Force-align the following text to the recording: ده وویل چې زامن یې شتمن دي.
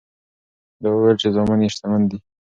ده 0.81 0.87
وویل 0.91 1.17
چې 1.21 1.27
زامن 1.35 1.59
یې 1.63 1.69
شتمن 1.75 2.01
دي. 2.09 2.17